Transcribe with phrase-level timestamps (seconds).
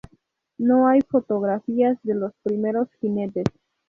[0.57, 3.45] No hay fotografías de los primeros jinetes.